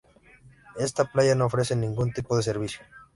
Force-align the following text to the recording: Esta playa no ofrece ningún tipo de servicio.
Esta 0.79 1.11
playa 1.11 1.35
no 1.35 1.45
ofrece 1.45 1.75
ningún 1.75 2.11
tipo 2.11 2.35
de 2.35 2.41
servicio. 2.41 2.79